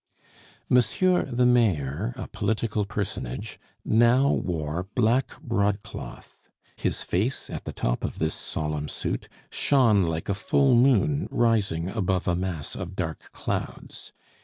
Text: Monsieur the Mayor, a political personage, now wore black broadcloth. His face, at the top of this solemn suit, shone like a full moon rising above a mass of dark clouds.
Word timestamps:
Monsieur 0.67 1.25
the 1.25 1.45
Mayor, 1.45 2.15
a 2.17 2.27
political 2.27 2.85
personage, 2.85 3.59
now 3.85 4.29
wore 4.31 4.87
black 4.95 5.39
broadcloth. 5.43 6.49
His 6.75 7.03
face, 7.03 7.51
at 7.51 7.65
the 7.65 7.71
top 7.71 8.03
of 8.03 8.17
this 8.17 8.33
solemn 8.33 8.87
suit, 8.89 9.29
shone 9.51 10.01
like 10.03 10.27
a 10.27 10.33
full 10.33 10.73
moon 10.73 11.27
rising 11.29 11.87
above 11.87 12.27
a 12.27 12.35
mass 12.35 12.73
of 12.75 12.95
dark 12.95 13.29
clouds. 13.31 14.11